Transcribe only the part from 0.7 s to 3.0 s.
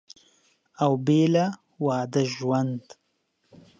او بېله واده ژوند